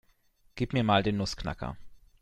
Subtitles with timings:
[0.55, 1.77] Gib mir mal den Nussknacker.